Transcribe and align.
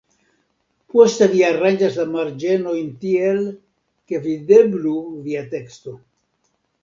Poste 0.93 1.25
vi 1.33 1.41
aranĝas 1.49 1.99
la 2.01 2.05
marĝenojn 2.13 2.89
tiel, 3.05 3.43
ke 4.13 4.21
videblu 4.25 4.95
via 5.27 5.47
teksto. 5.55 5.97